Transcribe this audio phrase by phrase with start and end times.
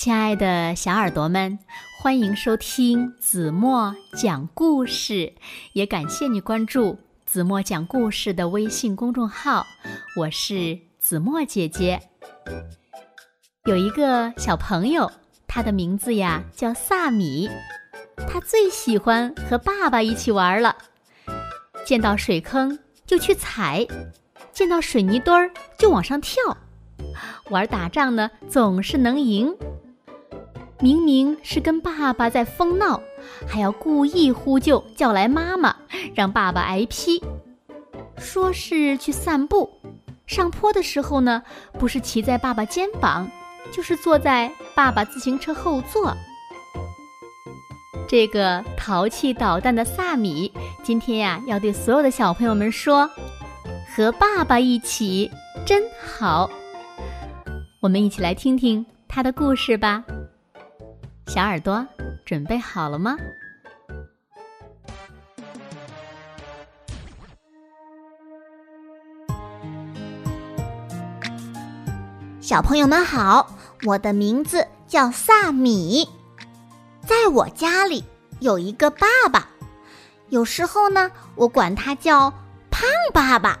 [0.00, 1.58] 亲爱的小耳朵们，
[1.98, 5.34] 欢迎收听子墨讲故事，
[5.74, 9.66] 也感谢你关注子墨讲故事的微信公众号。
[10.16, 12.00] 我是子墨姐姐。
[13.66, 15.12] 有一个小朋友，
[15.46, 17.50] 他的名字呀叫萨米，
[18.26, 20.74] 他最喜欢和爸爸一起玩了。
[21.84, 23.86] 见到水坑就去踩，
[24.50, 26.56] 见到水泥墩儿就往上跳。
[27.50, 29.54] 玩打仗呢，总是能赢。
[30.82, 33.00] 明明是跟爸爸在疯闹，
[33.46, 35.76] 还要故意呼救叫来妈妈，
[36.14, 37.22] 让爸爸挨批。
[38.16, 39.70] 说是去散步，
[40.26, 41.42] 上坡的时候呢，
[41.78, 43.30] 不是骑在爸爸肩膀，
[43.70, 46.16] 就是坐在爸爸自行车后座。
[48.08, 50.50] 这个淘气捣蛋的萨米，
[50.82, 53.08] 今天呀，要对所有的小朋友们说：
[53.94, 55.30] 和爸爸一起
[55.66, 56.50] 真好。
[57.80, 60.02] 我们一起来听听他的故事吧。
[61.32, 61.86] 小耳朵
[62.26, 63.16] 准备好了吗？
[72.40, 73.48] 小朋友们好，
[73.84, 76.08] 我的名字叫萨米，
[77.06, 78.04] 在我家里
[78.40, 79.48] 有一个爸爸，
[80.30, 82.28] 有时候呢，我管他叫
[82.72, 83.56] 胖爸爸，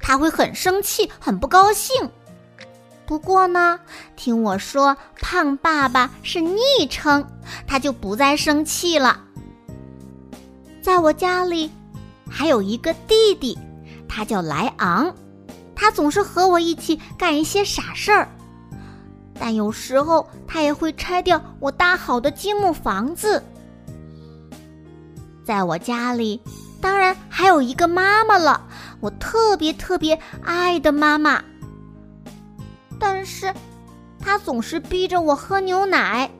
[0.00, 2.12] 他会很生气，很不高兴。
[3.08, 3.80] 不过呢，
[4.16, 6.58] 听我说，胖爸爸是昵
[6.90, 7.26] 称，
[7.66, 9.18] 他就不再生气了。
[10.82, 11.70] 在我家里，
[12.28, 13.58] 还有一个弟弟，
[14.06, 15.14] 他叫莱昂，
[15.74, 18.28] 他总是和我一起干一些傻事儿，
[19.40, 23.42] 但有时候他也会拆掉我搭好的积木房子。
[25.46, 26.42] 在我家里，
[26.78, 28.66] 当然还有一个妈妈了，
[29.00, 31.42] 我特别特别爱的妈妈。
[32.98, 33.52] 但是，
[34.20, 36.30] 他总是逼着我喝牛奶，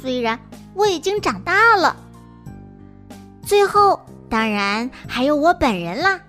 [0.00, 0.38] 虽然
[0.74, 1.96] 我已经长大了。
[3.42, 6.20] 最后，当然还有我本人啦，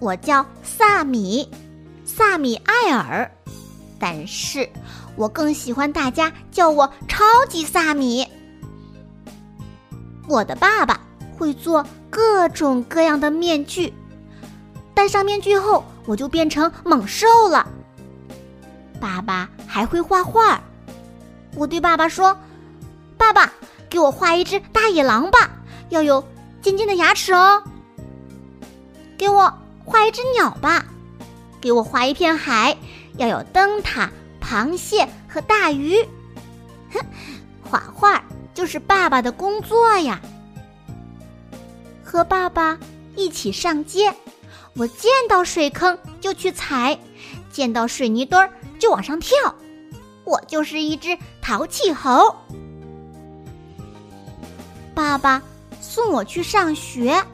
[0.00, 1.48] 我叫萨米，
[2.04, 3.30] 萨米艾尔。
[3.98, 4.68] 但是
[5.16, 8.26] 我更喜欢大家叫我超级萨米。
[10.28, 11.00] 我的爸爸
[11.36, 13.92] 会做各种各样的面具，
[14.94, 17.66] 戴上面具后，我就变成猛兽了。
[19.00, 20.60] 爸爸还会画画，
[21.54, 22.36] 我对爸爸说
[23.16, 23.52] ：“爸爸，
[23.88, 25.50] 给我画一只大野狼吧，
[25.90, 26.22] 要有
[26.62, 27.62] 尖尖的牙齿哦。
[29.16, 29.52] 给我
[29.84, 30.84] 画一只鸟吧，
[31.60, 32.76] 给我画一片海，
[33.16, 34.10] 要有灯塔、
[34.40, 35.96] 螃蟹和大鱼。
[36.92, 37.00] 哼，
[37.62, 38.22] 画画
[38.54, 40.20] 就是爸爸的工作呀。
[42.02, 42.78] 和爸爸
[43.16, 44.14] 一起上街，
[44.74, 46.98] 我见到水坑就去踩，
[47.54, 49.34] 见到水泥墩儿。”就往上跳，
[50.24, 52.34] 我就是一只淘气猴。
[54.94, 55.40] 爸爸
[55.80, 57.24] 送我去上学，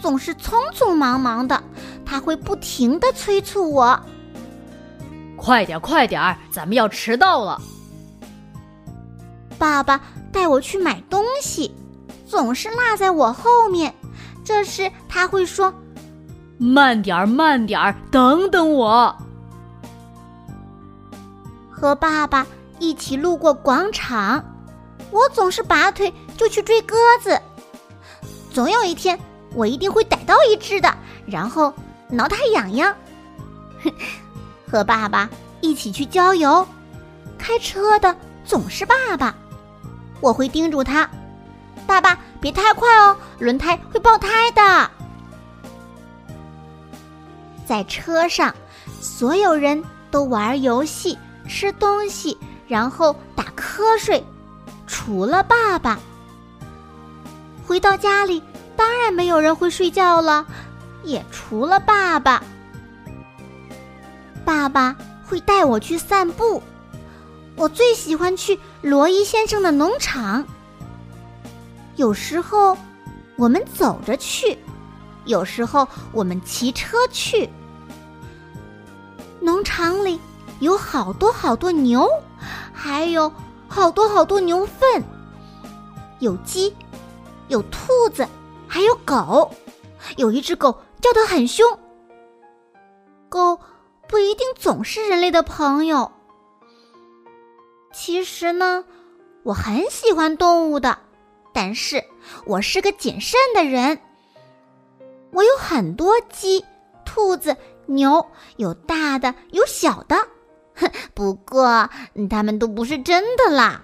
[0.00, 1.60] 总是匆匆忙忙的，
[2.06, 3.98] 他会不停的催促我
[5.36, 7.60] ：“快点，快点，咱们要迟到了。”
[9.58, 10.00] 爸爸
[10.30, 11.74] 带我去买东西，
[12.26, 13.92] 总是落在我后面，
[14.44, 15.72] 这时他会说
[16.58, 19.16] ：“慢点儿，慢点儿，等等我。”
[21.82, 22.46] 和爸爸
[22.78, 24.44] 一起路过广场，
[25.10, 27.36] 我总是拔腿就去追鸽子。
[28.52, 29.18] 总有一天，
[29.52, 31.74] 我一定会逮到一只的，然后
[32.08, 32.94] 挠它痒痒。
[34.70, 35.28] 和爸爸
[35.60, 36.64] 一起去郊游，
[37.36, 39.34] 开车的总是爸爸，
[40.20, 41.10] 我会叮嘱他
[41.84, 44.88] ：“爸爸别太快哦，轮胎会爆胎的。”
[47.66, 48.54] 在车上，
[49.00, 49.82] 所有人
[50.12, 51.18] 都玩游戏。
[51.48, 52.36] 吃东西，
[52.66, 54.24] 然后打瞌睡，
[54.86, 55.98] 除了爸爸。
[57.66, 58.42] 回到家里，
[58.76, 60.46] 当然没有人会睡觉了，
[61.04, 62.42] 也除了爸爸。
[64.44, 66.62] 爸爸会带我去散步，
[67.56, 70.44] 我最喜欢去罗伊先生的农场。
[71.96, 72.76] 有时候
[73.36, 74.58] 我们走着去，
[75.24, 77.48] 有时候我们骑车去。
[79.40, 80.18] 农场里。
[80.62, 82.08] 有好多好多牛，
[82.72, 83.32] 还有
[83.66, 85.02] 好多好多牛粪，
[86.20, 86.72] 有鸡，
[87.48, 88.24] 有兔子，
[88.68, 89.50] 还有狗。
[90.16, 91.76] 有一只狗叫得很凶。
[93.28, 93.58] 狗
[94.06, 96.12] 不一定总是人类的朋友。
[97.92, 98.84] 其实呢，
[99.42, 100.96] 我很喜欢动物的，
[101.52, 102.04] 但是
[102.46, 104.00] 我是个谨慎的人。
[105.32, 106.64] 我有很多鸡、
[107.04, 107.56] 兔子、
[107.86, 108.24] 牛，
[108.58, 110.16] 有大的，有小的。
[110.74, 111.88] 哼， 不过
[112.28, 113.82] 他们都不是真的啦。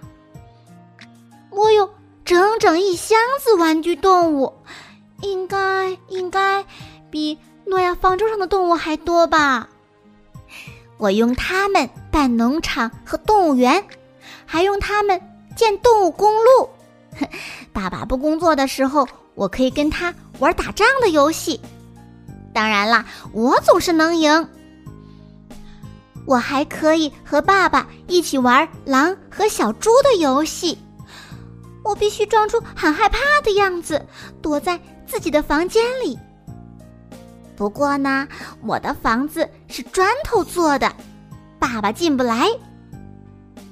[1.51, 1.89] 我有
[2.25, 4.53] 整整一箱子玩具动物，
[5.23, 6.65] 应该应该
[7.11, 9.69] 比诺亚方舟上的动物还多吧？
[10.99, 13.85] 我用它们办农场和动物园，
[14.47, 15.21] 还用它们
[15.57, 16.69] 建动物公路。
[17.73, 21.61] 爸爸不工作的时候，我可以跟他玩打仗的游戏。
[22.53, 24.49] 当然啦，我总是能赢。
[26.29, 30.77] 我还可以和爸爸一起玩狼和小猪的游戏。
[31.83, 34.05] 我必须装出很害怕的样子，
[34.43, 36.19] 躲在自己的房间里。
[37.57, 38.29] 不过呢，
[38.63, 40.95] 我的房子是砖头做的，
[41.59, 42.47] 爸爸进不来。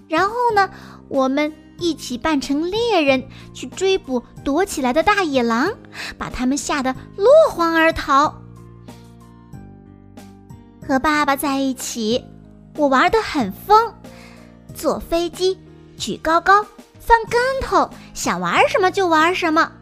[0.09, 0.71] 然后呢，
[1.11, 3.23] 我们一起扮成猎人，
[3.53, 5.71] 去追捕躲起来的大野狼，
[6.17, 8.35] 把他们吓得落荒而逃。
[10.89, 12.25] 和爸爸在一起。
[12.77, 13.95] 我玩的很疯，
[14.75, 15.59] 坐飞机，
[15.97, 16.63] 举高高，
[17.01, 19.73] 翻跟头，想玩什么就玩什么。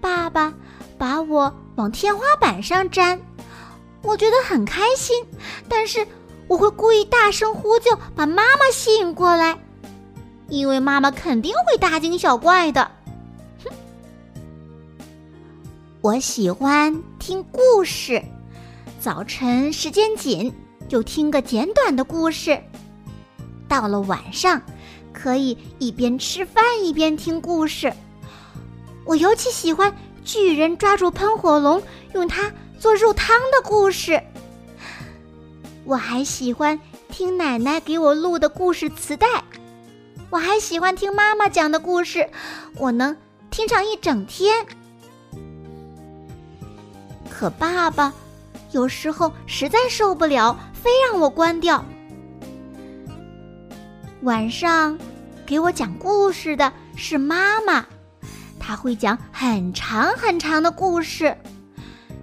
[0.00, 0.52] 爸爸
[0.98, 3.20] 把我往天花板上粘，
[4.02, 5.24] 我觉得很开心，
[5.68, 6.06] 但是
[6.48, 9.56] 我会故意大声呼救，把妈妈吸引过来，
[10.48, 12.90] 因为妈妈肯定会大惊小怪的。
[16.00, 18.20] 我喜欢听故事，
[19.00, 20.52] 早晨时间紧。
[20.88, 22.58] 就听个简短的故事，
[23.68, 24.60] 到了晚上，
[25.12, 27.92] 可以一边吃饭一边听故事。
[29.04, 29.94] 我尤其喜欢
[30.24, 31.82] 巨人抓住喷火龙，
[32.14, 34.22] 用它做肉汤的故事。
[35.84, 36.78] 我还喜欢
[37.10, 39.26] 听奶奶给我录的故事磁带。
[40.30, 42.28] 我还喜欢听妈妈讲的故事，
[42.76, 43.16] 我能
[43.50, 44.66] 听上一整天。
[47.30, 48.12] 可爸爸
[48.72, 50.58] 有时候实在受不了。
[50.82, 51.84] 非让我关掉。
[54.22, 54.98] 晚上
[55.46, 57.84] 给我讲故事的是妈妈，
[58.58, 61.36] 她会讲很长很长的故事，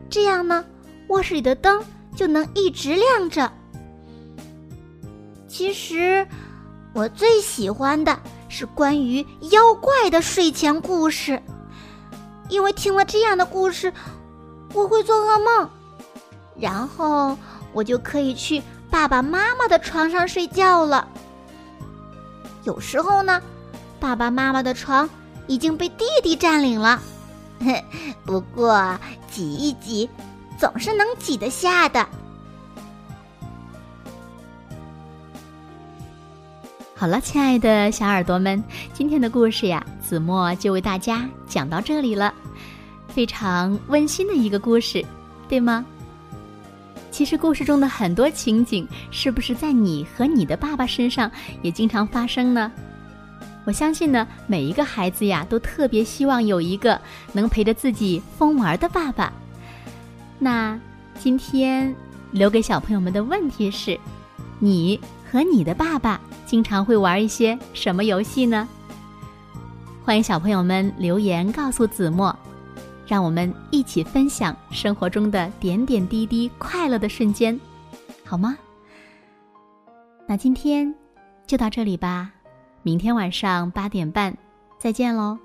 [0.10, 0.66] 这样呢，
[1.08, 1.84] 卧室里的灯
[2.16, 3.52] 就能一直亮着。
[5.48, 6.28] 其实，
[6.94, 8.20] 我最喜欢的
[8.50, 11.42] 是关于妖怪的睡前故事，
[12.50, 13.92] 因为听了这样的故事，
[14.74, 15.70] 我会做噩梦，
[16.58, 17.38] 然后。
[17.76, 21.06] 我就可以去爸爸妈妈的床上睡觉了。
[22.64, 23.42] 有时候呢，
[24.00, 25.08] 爸爸妈妈的床
[25.46, 27.00] 已经被弟弟占领了，
[28.26, 28.98] 不过
[29.30, 30.10] 挤一挤，
[30.58, 32.08] 总是能挤得下的。
[36.96, 38.64] 好了，亲爱的小耳朵们，
[38.94, 42.34] 今天的故事呀，子墨就为大家讲到这里了。
[43.10, 45.06] 非常温馨的一个故事，
[45.50, 45.86] 对吗？
[47.16, 51.32] 其实故事中的很多情景，是不是在你和你的爸爸身上
[51.62, 52.70] 也经常发生呢？
[53.64, 57.00] 我相信呢，每一个孩子呀，都特别希望有一个
[57.32, 59.32] 能陪着自己疯玩的爸爸。
[60.40, 60.78] 那
[61.18, 61.96] 今天
[62.32, 63.98] 留给小朋友们的问题是：
[64.60, 65.00] 你
[65.32, 68.68] 和你的爸爸经常会玩一些什么游戏呢？
[70.04, 72.38] 欢迎小朋友们留言告诉子墨。
[73.06, 77.60] 让我们一起分享生活中的点点滴滴快乐的瞬间，
[78.26, 78.58] 好吗？
[80.28, 80.94] 那今天
[81.46, 82.32] 就到这里吧，
[82.82, 84.36] 明天晚上八点半
[84.80, 85.38] 再见喽。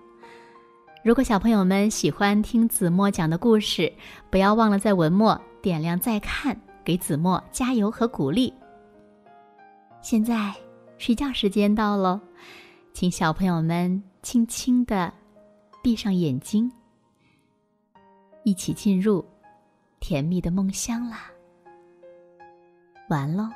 [1.04, 3.92] 如果小朋友们喜欢听子墨讲的故事，
[4.30, 8.52] 不要忘了在文末点亮再看，给子墨加油和鼓励。
[10.02, 10.54] 现在
[10.96, 12.18] 睡觉时间到喽，
[12.94, 15.12] 请小朋友们轻轻的
[15.82, 16.70] 闭上眼睛。
[18.42, 19.24] 一起进入
[20.00, 21.30] 甜蜜的梦乡啦！
[23.08, 23.48] 完喽。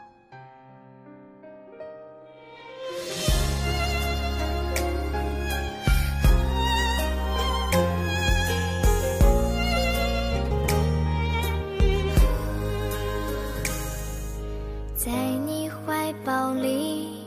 [14.96, 15.10] 在
[15.46, 17.24] 你怀抱里，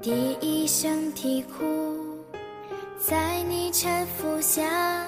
[0.00, 1.64] 第一声啼哭，
[2.98, 5.06] 在你搀扶下。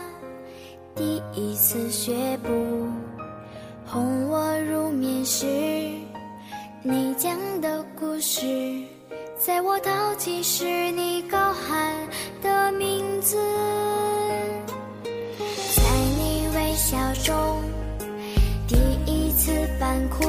[0.98, 2.50] 第一次学步，
[3.86, 5.46] 哄我入眠时，
[6.82, 8.44] 你讲的故事，
[9.38, 11.94] 在我淘气时，你高喊
[12.42, 13.36] 的名字，
[15.76, 15.82] 在
[16.18, 17.62] 你微笑中，
[18.66, 18.74] 第
[19.06, 20.24] 一次扮哭，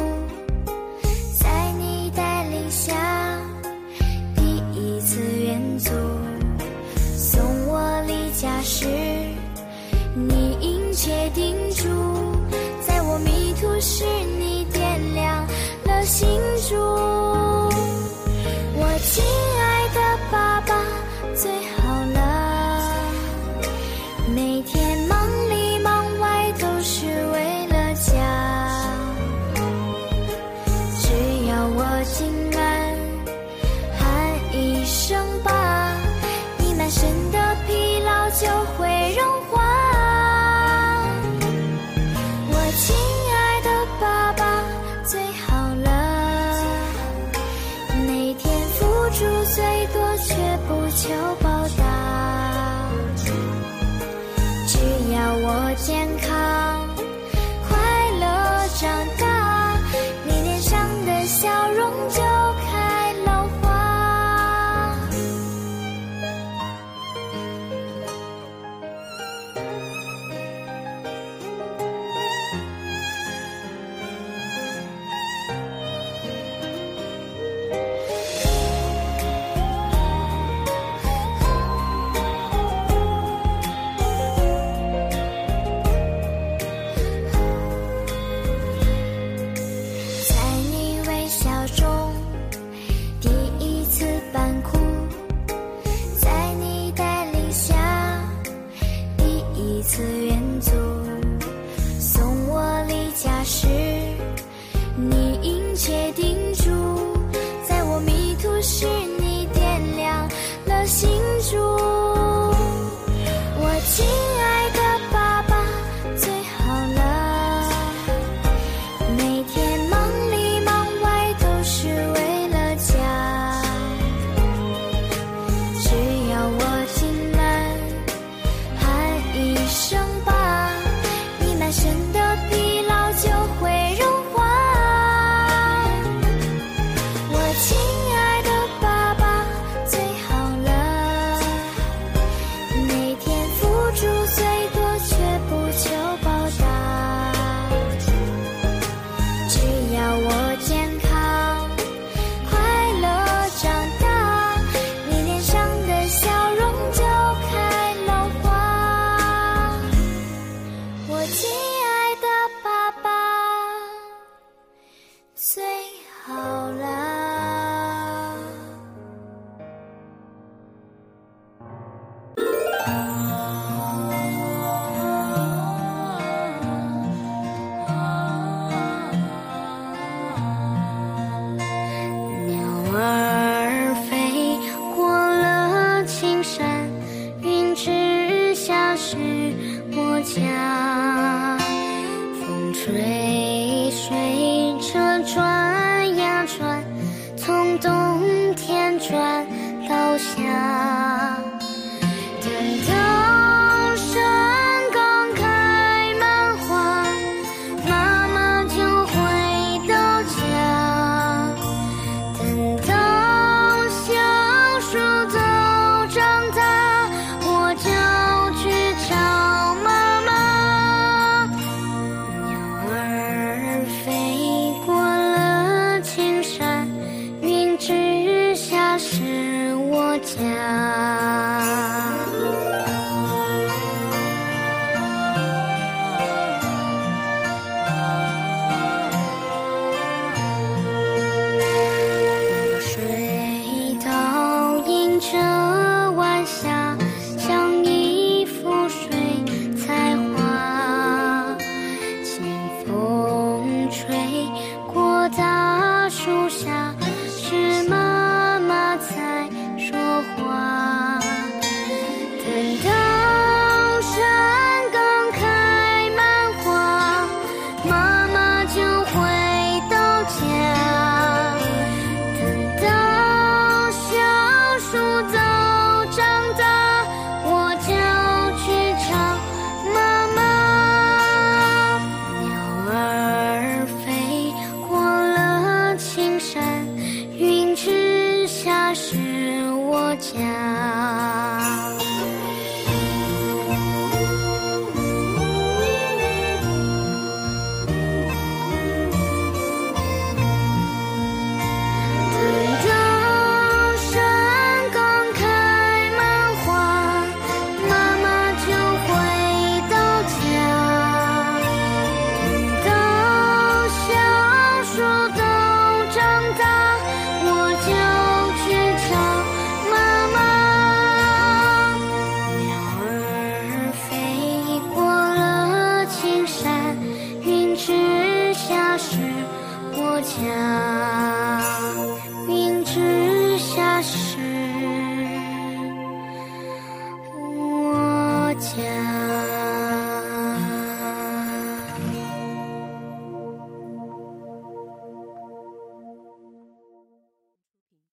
[290.76, 291.09] 啊。